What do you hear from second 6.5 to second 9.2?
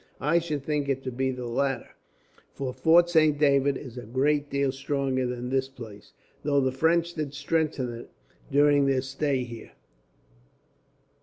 the French did strengthen it during their